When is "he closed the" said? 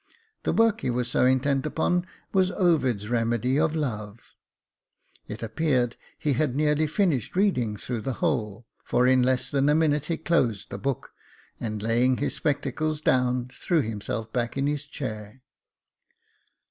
10.05-10.79